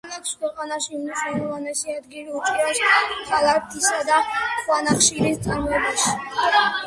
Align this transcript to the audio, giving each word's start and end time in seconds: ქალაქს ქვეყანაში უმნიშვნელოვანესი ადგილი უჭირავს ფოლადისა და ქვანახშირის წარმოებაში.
ქალაქს 0.05 0.29
ქვეყანაში 0.43 0.93
უმნიშვნელოვანესი 0.99 1.91
ადგილი 1.95 2.31
უჭირავს 2.39 2.81
ფოლადისა 3.27 3.99
და 4.09 4.17
ქვანახშირის 4.33 5.45
წარმოებაში. 5.49 6.17